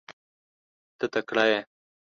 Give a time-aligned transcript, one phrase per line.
[0.97, 1.59] ته تکړه یې.